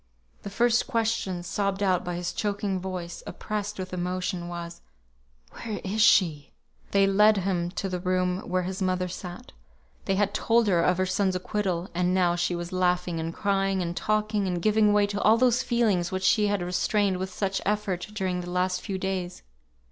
The 0.41 0.49
first 0.49 0.87
question 0.87 1.43
sobbed 1.43 1.83
out 1.83 2.03
by 2.03 2.15
his 2.15 2.33
choking 2.33 2.79
voice, 2.79 3.21
oppressed 3.27 3.77
with 3.77 3.93
emotion, 3.93 4.47
was, 4.47 4.81
"Where 5.51 5.79
is 5.83 6.01
she?" 6.01 6.53
They 6.89 7.05
led 7.05 7.37
him 7.37 7.69
to 7.75 7.87
the 7.87 7.99
room 7.99 8.39
where 8.49 8.63
his 8.63 8.81
mother 8.81 9.07
sat. 9.07 9.51
They 10.05 10.15
had 10.15 10.33
told 10.33 10.65
her 10.65 10.81
of 10.81 10.97
her 10.97 11.05
son's 11.05 11.35
acquittal, 11.35 11.87
and 11.93 12.15
now 12.15 12.35
she 12.35 12.55
was 12.55 12.73
laughing, 12.73 13.19
and 13.19 13.31
crying, 13.31 13.79
and 13.83 13.95
talking, 13.95 14.47
and 14.47 14.59
giving 14.59 14.91
way 14.91 15.05
to 15.05 15.21
all 15.21 15.37
those 15.37 15.61
feelings 15.61 16.11
which 16.11 16.23
she 16.23 16.47
had 16.47 16.63
restrained 16.63 17.17
with 17.17 17.31
such 17.31 17.61
effort 17.63 18.07
during 18.11 18.41
the 18.41 18.49
last 18.49 18.81
few 18.81 18.97
days. 18.97 19.43